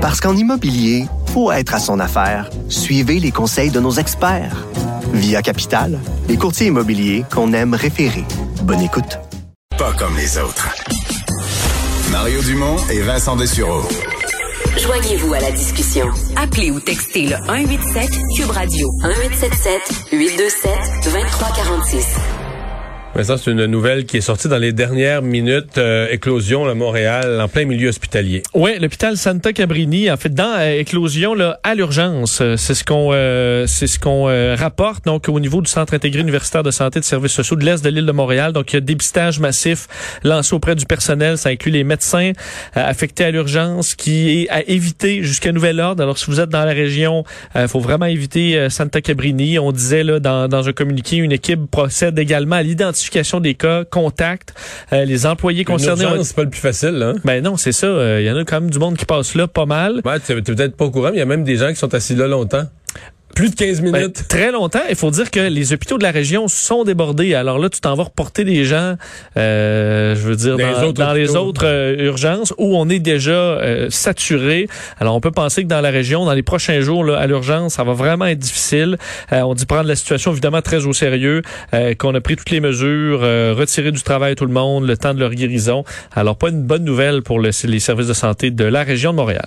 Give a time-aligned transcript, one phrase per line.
[0.00, 1.04] Parce qu'en immobilier,
[1.34, 2.48] faut être à son affaire.
[2.70, 4.66] Suivez les conseils de nos experts.
[5.12, 8.24] Via Capital, les courtiers immobiliers qu'on aime référer.
[8.62, 9.18] Bonne écoute.
[9.76, 10.68] Pas comme les autres.
[12.10, 13.82] Mario Dumont et Vincent Dessureau.
[14.78, 16.06] Joignez-vous à la discussion.
[16.34, 20.72] Appelez ou textez le 187 Cube Radio 1877 827
[21.04, 22.39] 2346.
[23.16, 25.78] Mais ça, c'est une nouvelle qui est sortie dans les dernières minutes.
[25.78, 28.44] Euh, éclosion à Montréal, en plein milieu hospitalier.
[28.54, 32.38] Oui, l'hôpital Santa Cabrini, en fait, dans euh, éclosion là, à l'urgence.
[32.40, 33.10] Euh, c'est ce qu'on
[33.66, 37.04] c'est ce qu'on rapporte donc au niveau du Centre intégré universitaire de santé et de
[37.04, 38.52] services sociaux de l'Est de l'île de Montréal.
[38.52, 39.88] Donc, il y a dépistage massif
[40.22, 41.36] lancé auprès du personnel.
[41.36, 42.32] Ça inclut les médecins
[42.74, 46.02] affectés à l'urgence qui est à éviter jusqu'à nouvel ordre.
[46.02, 47.24] Alors, si vous êtes dans la région,
[47.56, 49.58] il faut vraiment éviter Santa Cabrini.
[49.58, 53.09] On disait là dans, dans un communiqué, une équipe procède également à l'identification
[53.40, 54.54] des cas, contact,
[54.92, 56.06] euh, les employés concernés.
[56.22, 57.14] c'est pas le plus facile, hein?
[57.24, 57.86] Ben non, c'est ça.
[57.86, 60.00] Il euh, y en a quand même du monde qui passe là pas mal.
[60.04, 61.92] Ouais, tu peut-être pas au courant, mais il y a même des gens qui sont
[61.94, 62.64] assis là longtemps.
[63.34, 64.28] Plus de 15 ben, minutes.
[64.28, 64.80] très longtemps.
[64.88, 67.34] Il faut dire que les hôpitaux de la région sont débordés.
[67.34, 68.96] Alors là, tu t'en vas reporter des gens,
[69.36, 70.56] euh, je veux dire,
[70.92, 74.68] dans, les autres euh, urgences où on est déjà euh, saturé.
[74.98, 77.74] Alors on peut penser que dans la région, dans les prochains jours, là, à l'urgence,
[77.74, 78.98] ça va vraiment être difficile.
[79.30, 81.42] on dit prendre la situation évidemment très au sérieux,
[81.98, 85.20] qu'on a pris toutes les mesures, retirer du travail tout le monde, le temps de
[85.20, 85.84] leur guérison.
[86.14, 89.46] Alors pas une bonne nouvelle pour les services de santé de la région de Montréal.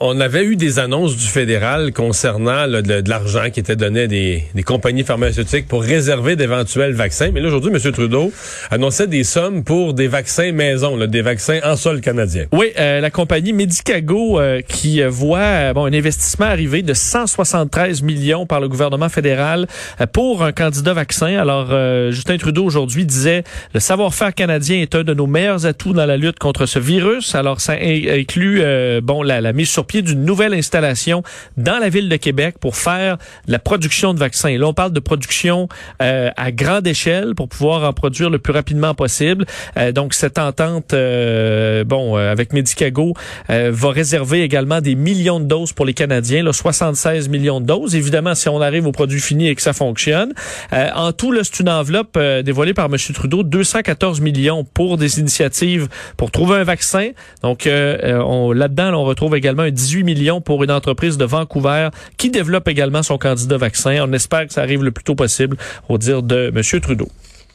[0.00, 4.44] On avait eu des annonces du fédéral concernant de, l'argent qui était donné à des,
[4.64, 7.30] compagnies pharmaceutiques pour réserver d'éventuels vaccins.
[7.34, 7.92] Mais là, aujourd'hui, M.
[7.92, 8.32] Trudeau
[8.70, 12.44] annonçait des sommes pour des vaccins maison, des vaccins en sol canadien.
[12.52, 18.02] Oui, euh, la compagnie Medicago euh, qui voit euh, bon, un investissement arriver de 173
[18.02, 19.66] millions par le gouvernement fédéral
[20.12, 21.38] pour un candidat vaccin.
[21.38, 21.74] Alors,
[22.12, 23.42] Justin Trudeau aujourd'hui disait
[23.74, 27.34] le savoir-faire canadien est un de nos meilleurs atouts dans la lutte contre ce virus.
[27.34, 28.62] Alors, ça inclut
[29.02, 31.24] bon la, la mise sur pied d'une nouvelle installation
[31.56, 33.16] dans la ville de Québec pour faire
[33.48, 34.56] la production de vaccins.
[34.56, 35.68] là, on parle de production
[36.02, 39.46] euh, à grande échelle pour pouvoir en produire le plus rapidement possible.
[39.76, 43.14] Euh, donc, cette entente, euh, bon, avec Medicago,
[43.48, 47.96] va réserver également des millions de doses pour les Canadiens, là, 76 millions de doses.
[47.96, 50.34] Évidemment, si on arrive au produit fini et que ça fonctionne.
[50.72, 52.96] en tout, c'est une enveloppe dévoilée par M.
[53.14, 55.88] Trudeau, 214 millions pour des initiatives
[56.18, 57.10] pour trouver un vaccin.
[57.42, 62.68] Donc, là-dedans, on retrouve également un 18 millions pour une entreprise de Vancouver qui développe
[62.68, 63.98] également son candidat vaccin.
[64.02, 65.56] On espère que ça arrive le plus tôt possible,
[65.88, 66.80] au dire de M.
[66.80, 67.08] Trudeau.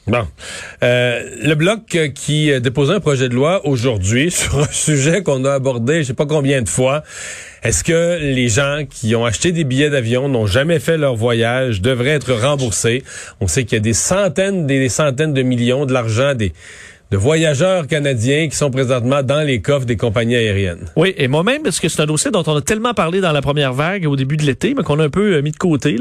[0.06, 0.26] Bon.
[0.82, 5.54] Euh, le Bloc qui déposait un projet de loi aujourd'hui sur un sujet qu'on a
[5.54, 7.02] abordé je sais pas combien de fois.
[7.62, 11.80] Est-ce que les gens qui ont acheté des billets d'avion, n'ont jamais fait leur voyage,
[11.80, 13.02] devraient être remboursés?
[13.40, 16.52] On sait qu'il y a des centaines, des centaines de millions de l'argent des
[17.14, 20.86] de voyageurs canadiens qui sont présentement dans les coffres des compagnies aériennes.
[20.96, 23.40] Oui, et moi-même, parce que c'est un dossier dont on a tellement parlé dans la
[23.40, 25.96] première vague au début de l'été, mais qu'on a un peu euh, mis de côté.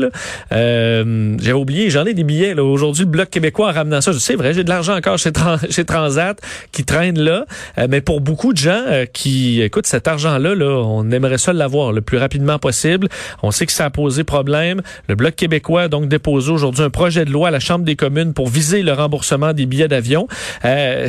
[0.52, 2.60] Euh, J'avais oublié, j'en ai des billets.
[2.60, 5.18] Aujourd'hui, le Bloc québécois en ramenant ça, je sais, vrai, j'ai de l'argent encore
[5.70, 6.42] chez, Transat
[6.72, 7.46] qui traîne là.
[7.78, 11.54] Euh, mais pour beaucoup de gens euh, qui écoute cet argent-là, là, on aimerait ça
[11.54, 13.08] l'avoir le plus rapidement possible.
[13.44, 14.82] On sait que ça a posé problème.
[15.08, 17.96] Le Bloc québécois a donc déposé aujourd'hui un projet de loi à la Chambre des
[17.96, 20.28] communes pour viser le remboursement des billets d'avion.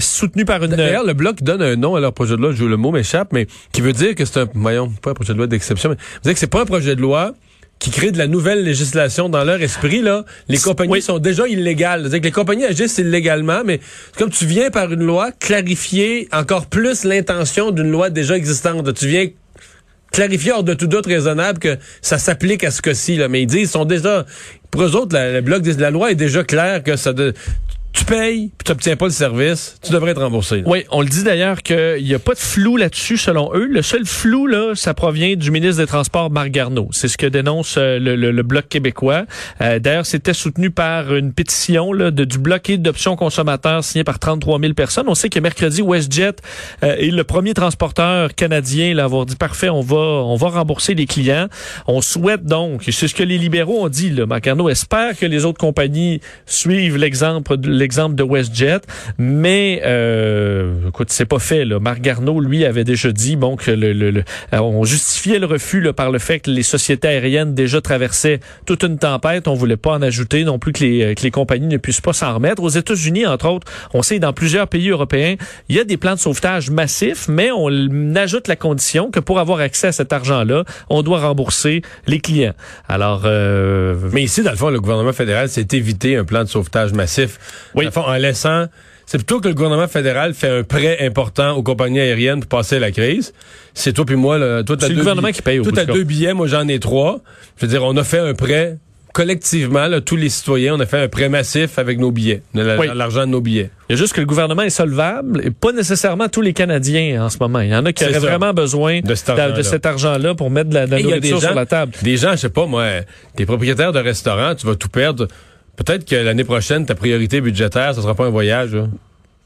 [0.01, 0.71] Soutenu par une...
[0.71, 3.33] D'ailleurs, le Bloc donne un nom à leur projet de loi, je, le mot m'échappe,
[3.33, 4.49] mais qui veut dire que c'est un...
[4.55, 6.97] Voyons, pas un projet de loi d'exception, mais veut dire que c'est pas un projet
[6.97, 7.35] de loi
[7.79, 12.03] qui crée de la nouvelle législation dans leur esprit là, les compagnies sont déjà illégales.
[12.03, 13.81] C'est-à-dire que les compagnies agissent illégalement, mais
[14.17, 18.95] comme tu viens par une loi clarifier encore plus l'intention d'une loi déjà existante.
[18.95, 19.27] Tu viens
[20.13, 23.17] clarifier hors de tout doute raisonnable que ça s'applique à ce cas-ci.
[23.17, 23.29] Là.
[23.29, 24.25] Mais ils disent, ils sont déjà...
[24.71, 27.13] Pour eux autres, le bloc de la loi est déjà clair que ça...
[27.13, 27.35] De,
[27.95, 30.63] tu payes puis tu n'obtiens pas le service, tu devrais être remboursé.
[30.67, 33.67] Oui, on le dit d'ailleurs qu'il n'y a pas de flou là-dessus selon eux.
[33.67, 36.89] Le seul flou, là, ça provient du ministre des Transports, Marc Garneau.
[36.91, 39.25] C'est ce que dénonce euh, le, Bloc québécois.
[39.63, 44.19] Euh, d'ailleurs, c'était soutenu par une pétition là, de, du bloqué d'options consommateurs signé par
[44.19, 45.09] 33 000 personnes.
[45.09, 46.37] On sait que mercredi, WestJet
[46.83, 50.95] euh, est le premier transporteur canadien à avoir dit, parfait, on va, on va rembourser
[50.95, 51.49] les clients.
[51.87, 55.27] On souhaite donc, c'est ce que les libéraux ont dit, là, Marc Garneau espère que
[55.27, 58.81] les autres compagnies suivent l'exemple l'exemple de WestJet,
[59.19, 61.65] mais euh, écoute, c'est pas fait.
[61.65, 61.79] Là.
[61.81, 65.93] Marc Garneau, lui, avait déjà dit bon que le, euh, on justifiait le refus là,
[65.93, 69.49] par le fait que les sociétés aériennes déjà traversaient toute une tempête.
[69.49, 72.01] On voulait pas en ajouter non plus que les, euh, que les compagnies ne puissent
[72.01, 72.63] pas s'en remettre.
[72.63, 75.37] Aux États-Unis, entre autres, on sait dans plusieurs pays européens,
[75.69, 79.39] il y a des plans de sauvetage massifs, mais on ajoute la condition que pour
[79.39, 82.55] avoir accès à cet argent-là, on doit rembourser les clients.
[82.89, 86.49] Alors, euh, mais ici, dans le fond, le gouvernement fédéral s'est évité un plan de
[86.49, 87.71] sauvetage massif.
[87.75, 87.89] Oui.
[87.95, 88.67] en laissant
[89.07, 92.79] c'est plutôt que le gouvernement fédéral fait un prêt important aux compagnies aériennes pour passer
[92.79, 93.35] la crise.
[93.75, 96.05] C'est toi puis moi, là, toi, C'est le gouvernement qui paye au Toi, du deux
[96.05, 97.21] billets, moi, j'en ai trois.
[97.59, 98.79] Je veux dire, on a fait un prêt
[99.13, 102.89] collectivement, là, tous les citoyens, on a fait un prêt massif avec nos billets, Oui.
[102.95, 103.71] l'argent de nos billets.
[103.89, 107.23] Il y a juste que le gouvernement est solvable et pas nécessairement tous les Canadiens
[107.25, 107.61] en ce moment.
[107.61, 108.19] Il y en a qui auraient ça.
[108.21, 110.35] vraiment besoin De cet argent-là.
[110.35, 111.93] pour mettre de la, de la nourriture gens, sur la table.
[112.03, 112.87] des gens, je sais pas, moi,
[113.37, 115.29] t'es propriétaire de restaurant, tu vas tout perdre.
[115.77, 118.77] Peut-être que l'année prochaine, ta priorité budgétaire, ce sera pas un voyage.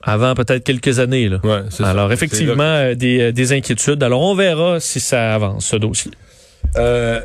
[0.03, 1.29] Avant peut-être quelques années.
[1.29, 1.41] Là.
[1.43, 1.91] Ouais, c'est ça.
[1.91, 4.03] Alors effectivement, euh, des, euh, des inquiétudes.
[4.03, 6.13] Alors on verra si ça avance, ce dossier.
[6.77, 7.21] Euh,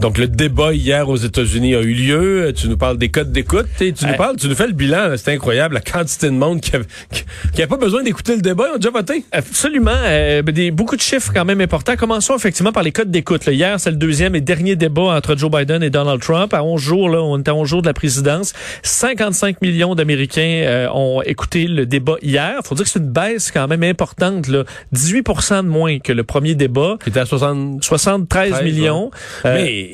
[0.00, 2.52] donc le débat hier aux États-Unis a eu lieu.
[2.56, 3.66] Tu nous parles des codes d'écoute.
[3.78, 5.14] Tu tu nous parles, tu nous fais le bilan.
[5.16, 8.42] C'est incroyable la quantité de monde qui avait, qui, qui avait pas besoin d'écouter le
[8.42, 8.64] débat.
[8.70, 9.24] Ils ont déjà voté.
[9.32, 9.90] Absolument.
[10.04, 11.96] euh, ben, des, beaucoup de chiffres quand même importants.
[11.96, 13.46] Commençons effectivement par les codes d'écoute.
[13.46, 16.54] Hier, c'est le deuxième et dernier débat entre Joe Biden et Donald Trump.
[16.54, 18.54] À 11 jours, là, on était à 11 jours de la présidence.
[18.82, 22.60] 55 millions d'Américains euh, ont écouté le débat hier.
[22.64, 24.48] faut dire que c'est une baisse quand même importante.
[24.48, 24.64] Là.
[24.94, 26.96] 18% de moins que le premier débat.
[27.02, 27.84] Qui était à 60.
[27.84, 29.10] 73 13, millions.
[29.44, 29.89] Euh, Mais,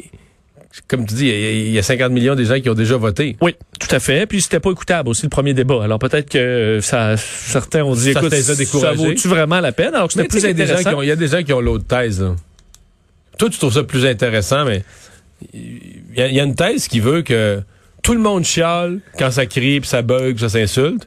[0.89, 2.75] comme tu dis, il y a- il y, a 50 millions des gens qui ont
[2.75, 3.37] déjà voté.
[3.41, 4.27] Oui, tout à fait.
[4.27, 5.83] Puis c'était pas écoutable aussi le premier débat.
[5.83, 9.95] Alors peut-être que euh, ça, certains ont dit, Ça écoute, ça vaut-tu vraiment la peine?
[9.95, 10.91] Alors que c'était plus il y a des gens intéressant.
[10.91, 12.21] qui ont- il y a des gens qui ont l'autre thèse.
[12.21, 12.35] là.
[13.39, 14.83] Toi, tu trouves ça plus intéressant, mais
[15.55, 15.81] il
[16.17, 17.63] y, a- il y a une thèse qui veut que
[18.03, 21.07] tout le monde chiale quand ça crie, puis ça bug, puis ça s'insulte.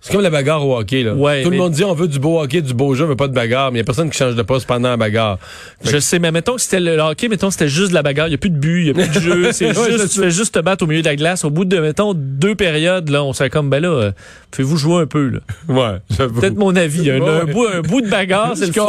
[0.00, 1.02] C'est comme la bagarre au hockey.
[1.02, 1.12] Là.
[1.14, 3.16] Ouais, Tout mais- le monde dit on veut du beau hockey, du beau jeu, mais
[3.16, 3.72] pas de bagarre.
[3.72, 5.38] Mais il n'y a personne qui change de poste pendant la bagarre.
[5.82, 8.02] Fait Je sais, mais mettons que c'était le hockey, mettons que c'était juste de la
[8.02, 8.28] bagarre.
[8.28, 9.52] Il n'y a plus de but, il n'y a plus de jeu.
[9.52, 11.44] C'est juste, tu fais juste te battre au milieu de la glace.
[11.44, 14.12] Au bout de, mettons, deux périodes, là, on serait comme, ben là, euh,
[14.54, 15.40] faites-vous jouer un peu, là?
[15.68, 15.98] Ouais.
[16.16, 17.10] Peut-être mon avis.
[17.10, 17.52] Un, Ouais, un ouais.
[17.52, 18.86] bout, un bout de bagarre, c'est le fun.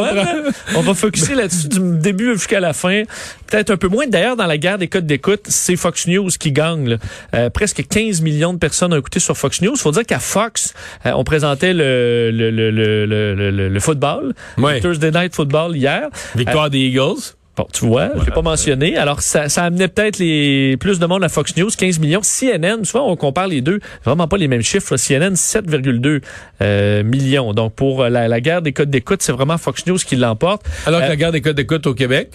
[0.75, 3.03] On va focuser là-dessus du début jusqu'à la fin.
[3.47, 4.05] Peut-être un peu moins.
[4.07, 6.87] D'ailleurs, dans la guerre des codes d'écoute, c'est Fox News qui gagne.
[6.89, 6.97] là.
[7.33, 9.75] Euh, presque 15 millions de personnes ont écouté sur Fox News.
[9.75, 10.73] faut dire qu'à Fox,
[11.05, 14.33] euh, on présentait le, le, le, le, le, le- le football,
[14.75, 16.09] le Thursday Night Football hier.
[16.35, 17.35] Victoire des Eagles.
[17.57, 18.95] Bon, tu vois, je l'ai pas mentionné.
[18.95, 22.21] Alors, ça, ça amenait peut-être les plus de monde à Fox News, 15 millions.
[22.23, 23.79] CNN, souvent, on compare les deux.
[24.05, 24.95] Vraiment pas les mêmes chiffres.
[24.95, 26.21] CNN, 7,2
[26.61, 27.53] euh, millions.
[27.53, 30.61] Donc, pour euh, la, la guerre des codes d'écoute, c'est vraiment Fox News qui l'emporte.
[30.85, 32.29] Alors que Euh, la guerre des codes d'écoute au Québec?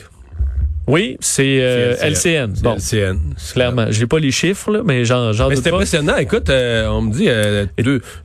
[0.86, 2.52] Oui, c'est euh, LCN.
[2.62, 3.18] Bon, LCN.
[3.54, 3.86] clairement.
[3.90, 6.16] J'ai pas les chiffres, là, mais j'en j'en Mais c'est impressionnant.
[6.16, 7.64] Écoute, euh, on me dit euh,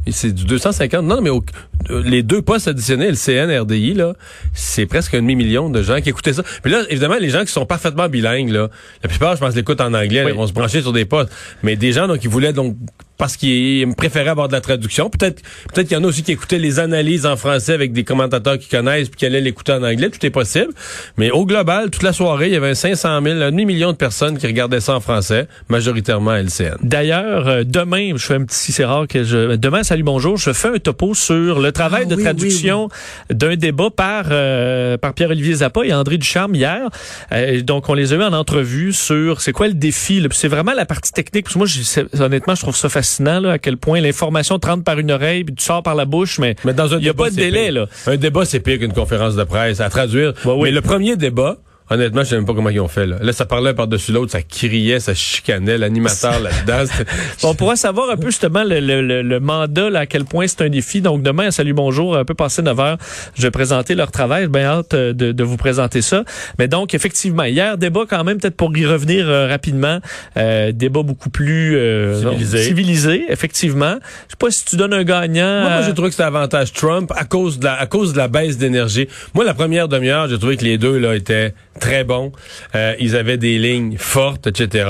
[0.10, 1.06] c'est du 250.
[1.06, 1.44] Non, mais au-
[1.90, 4.14] les deux postes additionnés, le CN, RDI, là,
[4.54, 6.44] c'est presque un demi-million de gens qui écoutaient ça.
[6.62, 8.70] Puis là, évidemment, les gens qui sont parfaitement bilingues, là,
[9.04, 10.24] la plupart, je pense, l'écoutent en anglais.
[10.26, 10.32] Oui.
[10.34, 11.32] Ils vont se brancher sur des postes.
[11.64, 12.76] Mais des gens donc qui voulaient donc
[13.20, 15.10] parce qu'ils préféraient avoir de la traduction.
[15.10, 15.42] Peut-être
[15.74, 18.58] peut-être qu'il y en a aussi qui écoutaient les analyses en français avec des commentateurs
[18.58, 20.10] qui connaissent puis qui allaient l'écouter en anglais.
[20.10, 20.70] Tout est possible.
[21.18, 24.38] Mais au global, toute la soirée, il y avait 500 000, un demi-million de personnes
[24.38, 26.78] qui regardaient ça en français, majoritairement LCN.
[26.82, 30.54] D'ailleurs, euh, demain, je fais un petit, c'est rare que je, demain, salut, bonjour, je
[30.54, 32.88] fais un topo sur le travail Ah de oui, traduction
[33.30, 36.88] d'un débat par, euh, par Pierre-Olivier Zappa et André Ducharme hier.
[37.34, 40.30] Euh, donc, on les a eu en entrevue sur c'est quoi le défi, là.
[40.30, 41.46] Puis c'est vraiment la partie technique.
[41.46, 44.84] Parce que moi, honnêtement, je trouve ça fascinant, là, à quel point l'information te rentre
[44.84, 47.10] par une oreille, puis tu sors par la bouche, mais Mais dans un il n'y
[47.10, 47.74] a débat, pas de délai, pire.
[47.74, 47.86] là.
[48.08, 50.34] Un débat, c'est pire qu'une conférence de presse à traduire.
[50.46, 50.60] Oui.
[50.64, 51.58] Mais le premier débat,
[51.90, 53.06] honnêtement, je sais même pas comment ils ont fait.
[53.06, 56.92] Là, là ça parlait par-dessus l'autre, ça criait, ça chicanait, l'animateur là-dedans.
[57.44, 60.48] On pourra savoir un peu justement le, le- le- le mandat, là, à quel point
[60.48, 61.02] c'est un défi.
[61.02, 62.98] Donc demain, à Salut Bonjour, un peu passé 9 heures,
[63.36, 64.44] je vais présenter leur travail.
[64.44, 66.24] J'ai bien hâte euh, de, de vous présenter ça.
[66.58, 70.00] Mais donc, effectivement, hier, débat quand même, peut-être pour y revenir euh, rapidement,
[70.38, 72.64] euh, débat beaucoup plus euh, Civilisé.
[72.64, 73.96] civilisé, effectivement.
[74.28, 75.62] Je sais pas si tu donnes un gagnant.
[75.62, 78.14] Moi, moi, euh, j'ai trouvé que c'était avantage Trump à cause de la, à cause
[78.14, 79.08] de la baisse d'énergie.
[79.34, 82.32] Moi, la première demi-heure, j'ai trouvé que les deux là étaient très bons.
[82.76, 84.90] Euh, ils avaient des lignes fortes, etc.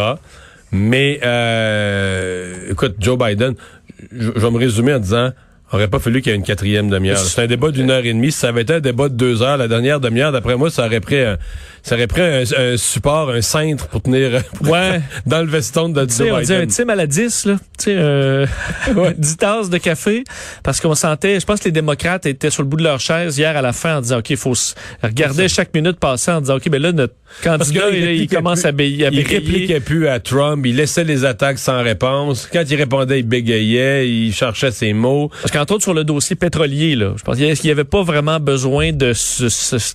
[0.71, 3.55] Mais, euh, écoute, Joe Biden,
[4.11, 5.31] je vais me résumer en disant,
[5.71, 7.17] aurait pas fallu qu'il y ait une quatrième demi-heure.
[7.17, 8.31] C'est un débat d'une heure et demie.
[8.31, 10.85] Si ça avait été un débat de deux heures, la dernière demi-heure, d'après moi, ça
[10.85, 11.37] aurait pris un,
[11.83, 15.01] ça aurait pris un, un support, un cintre pour tenir pour- Ouais.
[15.25, 16.65] dans le veston de Joe on dit un.
[16.67, 17.55] Tim à la 10, là.
[17.77, 18.45] Tu sais, euh,
[19.17, 20.23] 10 tasses de café.
[20.63, 23.37] Parce qu'on sentait, je pense que les démocrates étaient sur le bout de leur chaise
[23.37, 24.73] hier à la fin en disant, OK, il faut se
[25.03, 28.27] regarder chaque minute passer en disant, OK, ben là, notre Parce que là, il il,
[28.27, 28.67] commence plus.
[28.67, 32.49] à, bégayer- Il répliquait plus à Trump, il laissait les attaques sans réponse.
[32.51, 35.29] Quand il répondait, il bégayait, il cherchait ses mots.
[35.41, 38.39] Parce entre autres sur le dossier pétrolier, là, je pense qu'il n'y avait pas vraiment
[38.39, 39.13] besoin de,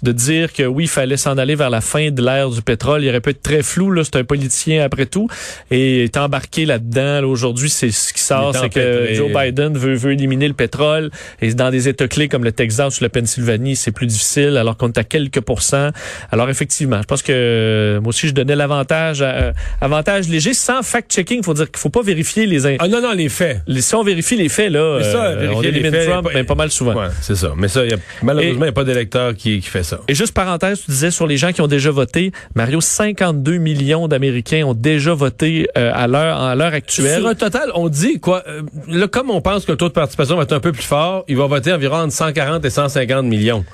[0.03, 3.03] de dire que oui, il fallait s'en aller vers la fin de l'ère du pétrole?
[3.05, 5.29] Il aurait pu être très flou, là, c'est un politicien après tout.
[5.71, 7.23] Et est embarqué là-dedans.
[7.25, 11.11] Aujourd'hui, c'est ce qui sort, c'est que Joe Biden veut, veut éliminer le pétrole.
[11.41, 14.77] Et dans des États clés comme le Texas ou la Pennsylvanie, c'est plus difficile, alors
[14.77, 15.91] qu'on est à quelques pourcents.
[16.31, 21.39] Alors effectivement, je pense que moi aussi, je donnais l'avantage euh, avantage léger sans fact-checking.
[21.39, 22.67] Il faut dire qu'il faut pas vérifier les...
[22.79, 23.63] Ah non, non, les faits.
[23.67, 26.55] Les, si on vérifie les faits, là, ça, euh, on élimine Trump pas, ben, pas
[26.55, 26.95] mal souvent.
[26.95, 27.53] Ouais, c'est ça.
[27.57, 30.01] Mais ça, y a, malheureusement, il n'y a pas d'électeur qui, qui fait ça.
[30.09, 34.09] Et juste parenthèse, tu disais sur les gens qui ont déjà voté, Mario, 52 millions
[34.09, 37.21] d'Américains ont déjà voté euh, à l'heure à l'heure actuelle.
[37.21, 39.95] Sur un total, on dit quoi euh, là, comme on pense que le taux de
[39.95, 43.25] participation va être un peu plus fort, il va voter environ entre 140 et 150
[43.25, 43.65] millions.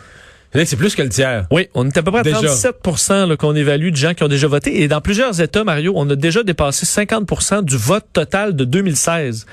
[0.53, 1.47] C'est plus que le tiers.
[1.51, 4.49] Oui, on est à peu près à 37% qu'on évalue de gens qui ont déjà
[4.49, 4.83] voté.
[4.83, 9.47] Et dans plusieurs États, Mario, on a déjà dépassé 50% du vote total de 2016.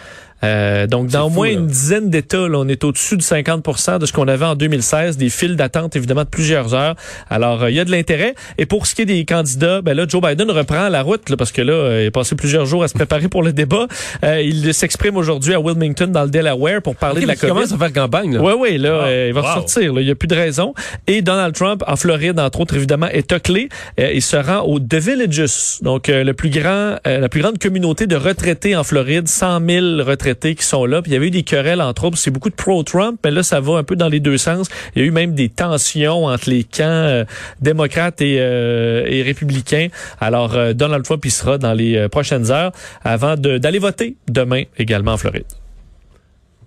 [0.43, 4.13] Euh, donc, dans au moins une dizaine d'États, on est au-dessus de 50% de ce
[4.13, 6.95] qu'on avait en 2016, des files d'attente évidemment de plusieurs heures.
[7.29, 8.35] Alors, euh, il y a de l'intérêt.
[8.57, 11.51] Et pour ce qui est des candidats, ben là, Joe Biden reprend la route parce
[11.51, 13.87] que là, euh, il a passé plusieurs jours à se préparer pour le débat.
[14.23, 17.47] il s'exprime aujourd'hui à Wilmington dans le Delaware pour parler de la COVID.
[17.47, 18.37] Il commence à faire campagne.
[18.37, 19.93] Oui, oui, là, il va sortir.
[19.97, 20.73] Il n'y a plus de raison.
[21.07, 23.69] Et Donald Trump, en Floride, entre autres, évidemment, est clé.
[23.97, 28.15] il se rend au The Villages, donc le plus grand, la plus grande communauté de
[28.15, 31.01] retraités en Floride, 100 000 retraités qui sont là.
[31.01, 32.17] Puis il y avait eu des querelles entre autres.
[32.17, 34.67] C'est beaucoup de pro-Trump, mais là ça va un peu dans les deux sens.
[34.95, 37.25] Il y a eu même des tensions entre les camps euh,
[37.61, 39.87] démocrates et, euh, et, républicains.
[40.19, 42.71] Alors euh, Donald Trump il sera dans les prochaines heures
[43.03, 45.45] avant d'aller voter demain également en Floride.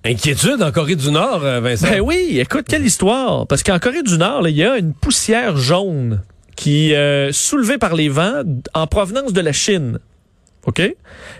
[0.04, 1.88] Inquiétude en Corée du Nord, Vincent?
[1.90, 3.46] Ben oui, écoute, quelle histoire.
[3.46, 6.22] Parce qu'en Corée du Nord, il y a une poussière jaune
[6.56, 9.98] qui est soulevée par les vents en provenance de la Chine.
[10.66, 10.82] OK?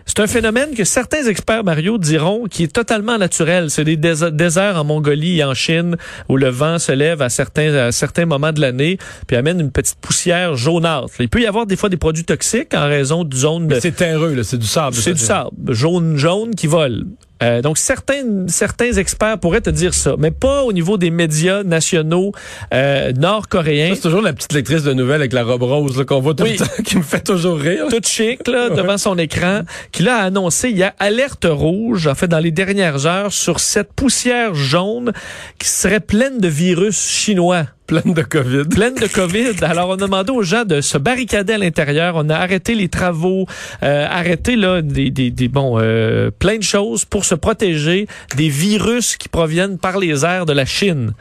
[0.07, 3.71] C'est un phénomène que certains experts, Mario, diront qui est totalement naturel.
[3.71, 5.97] C'est des déserts en Mongolie et en Chine
[6.29, 9.71] où le vent se lève à certains, à certains moments de l'année puis amène une
[9.71, 11.21] petite poussière jaunâtre.
[11.21, 13.69] Il peut y avoir des fois des produits toxiques en raison de zones...
[13.69, 13.79] De...
[13.79, 14.97] C'est terreux, c'est du sable.
[14.97, 17.05] C'est du sable, jaune-jaune qui vole.
[17.42, 21.62] Euh, donc certains certains experts pourraient te dire ça, mais pas au niveau des médias
[21.62, 22.32] nationaux
[22.75, 23.92] euh, nord-coréens.
[23.94, 26.56] C'est toujours la petite lectrice de nouvelles avec la robe rose qu'on voit tout le
[26.56, 27.87] temps, qui me fait toujours rire.
[27.88, 32.14] Toute chic là, devant son écran, qui l'a annoncé il y a alerte rouge, en
[32.14, 35.12] fait dans les dernières heures, sur cette poussière jaune
[35.59, 37.66] qui serait pleine de virus chinois.
[37.90, 38.68] Pleine de COVID.
[38.68, 39.64] Pleine de COVID.
[39.64, 42.14] Alors, on a demandé aux gens de se barricader à l'intérieur.
[42.14, 43.47] On a arrêté les travaux,
[43.82, 48.06] euh, arrêté là des, des, des bon, euh, plein de choses pour se protéger
[48.37, 51.14] des virus qui proviennent par les airs de la Chine.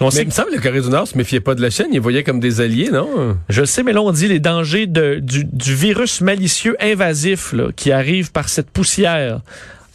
[0.00, 1.88] Mais il me semble que le Corée du Nord se méfiait pas de la Chine,
[1.92, 3.36] ils voyaient comme des alliés, non?
[3.50, 7.68] Je sais, mais là, on dit les dangers de, du, du virus malicieux invasif là,
[7.76, 9.40] qui arrive par cette poussière.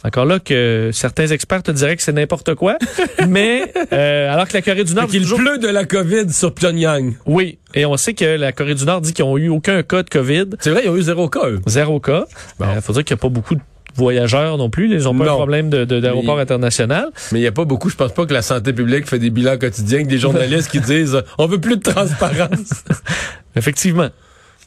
[0.04, 2.76] Encore là que certains experts te diraient que c'est n'importe quoi,
[3.28, 5.06] mais euh, alors que la Corée du Nord...
[5.12, 7.14] Il pleut de la COVID sur Pyongyang.
[7.26, 10.02] Oui, et on sait que la Corée du Nord dit qu'ils ont eu aucun cas
[10.02, 10.46] de COVID.
[10.60, 11.46] C'est vrai, ils ont eu zéro cas.
[11.46, 11.60] Eux.
[11.66, 12.24] Zéro cas.
[12.58, 13.60] Il euh, faut dire qu'il n'y a pas beaucoup de
[13.94, 14.90] voyageurs non plus.
[14.90, 17.10] Ils n'ont pas de problème d'aéroport international.
[17.30, 17.88] Mais il n'y a pas beaucoup.
[17.88, 20.80] Je pense pas que la santé publique fait des bilans quotidiens, que des journalistes qui
[20.80, 22.84] disent on veut plus de transparence.
[23.56, 24.08] Effectivement.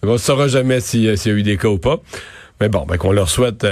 [0.03, 1.97] On ne saura jamais euh, s'il y a eu des cas ou pas.
[2.61, 3.65] Mais bon, ben qu'on leur souhaite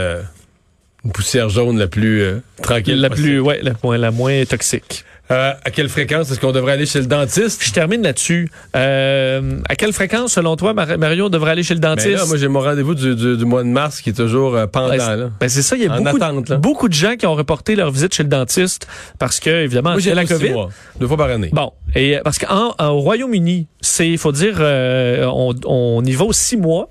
[1.05, 3.00] une poussière jaune la plus euh, tranquille.
[3.00, 5.03] La plus, ouais, la, la moins toxique.
[5.31, 7.63] Euh, à quelle fréquence est-ce qu'on devrait aller chez le dentiste?
[7.63, 8.51] Je termine là-dessus.
[8.75, 12.27] Euh, à quelle fréquence, selon toi, Mario, devrait aller chez le ben dentiste?
[12.27, 14.95] moi, j'ai mon rendez-vous du, du, mois de mars qui est toujours pendant.
[14.95, 17.75] Ben, ben, c'est ça, il y a beaucoup, attente, beaucoup de gens qui ont reporté
[17.75, 20.53] leur visite chez le dentiste parce que, évidemment, moi, j'ai la COVID.
[21.00, 21.50] deux fois par année.
[21.51, 21.72] Bon.
[21.95, 26.89] Et parce qu'au Royaume-Uni, c'est, il faut dire, on, on y va aux six mois.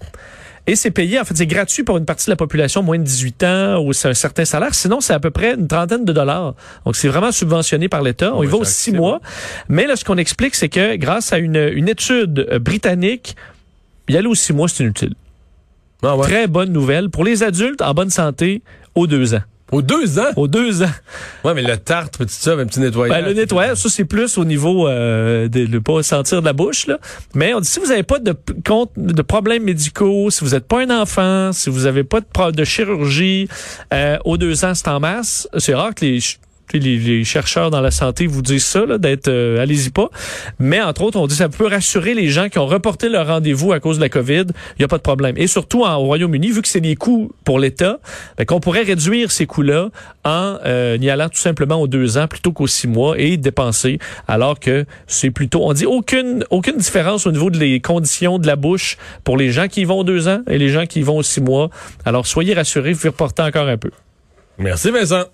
[0.66, 3.02] Et c'est payé, en fait, c'est gratuit pour une partie de la population, moins de
[3.02, 4.74] 18 ans, ou c'est un certain salaire.
[4.74, 6.54] Sinon, c'est à peu près une trentaine de dollars.
[6.86, 8.32] Donc, c'est vraiment subventionné par l'État.
[8.34, 9.20] On y va aux six mois.
[9.68, 13.34] Mais là, ce qu'on explique, c'est que grâce à une, une étude britannique,
[14.08, 15.14] y aller aux six mois, c'est inutile.
[16.04, 17.10] Ah Très bonne nouvelle.
[17.10, 18.62] Pour les adultes en bonne santé,
[18.94, 19.42] aux deux ans.
[19.72, 20.30] Aux deux ans?
[20.36, 20.90] Aux deux ans.
[21.44, 23.18] Ouais, mais le tartre, petit ça, un petit nettoyage.
[23.18, 26.52] Ben, le nettoyage, ça, c'est plus au niveau euh, de ne pas sentir de la
[26.52, 26.86] bouche.
[26.86, 26.98] Là.
[27.34, 28.36] Mais on dit, si vous n'avez pas de,
[28.96, 32.64] de problèmes médicaux, si vous n'êtes pas un enfant, si vous n'avez pas de, de
[32.64, 33.48] chirurgie,
[33.94, 35.48] euh, aux deux ans, c'est en masse.
[35.58, 36.18] C'est rare que les
[36.72, 40.08] les, chercheurs dans la santé vous disent ça, d'être euh, allez-y pas.
[40.58, 43.72] Mais entre autres, on dit ça peut rassurer les gens qui ont reporté leur rendez-vous
[43.72, 44.46] à cause de la COVID.
[44.48, 45.36] Il n'y a pas de problème.
[45.38, 47.98] Et surtout en, au Royaume-Uni, vu que c'est des coûts pour l'État,
[48.36, 49.90] ben, qu'on pourrait réduire ces coûts-là
[50.24, 53.98] en euh, y allant tout simplement aux deux ans plutôt qu'aux six mois et dépenser.
[54.28, 58.56] Alors que c'est plutôt, on dit aucune aucune différence au niveau des conditions de la
[58.56, 61.02] bouche pour les gens qui y vont aux deux ans et les gens qui y
[61.02, 61.70] vont aux six mois.
[62.04, 63.90] Alors soyez rassurés, vous reporter encore un peu.
[64.58, 65.24] Merci Vincent.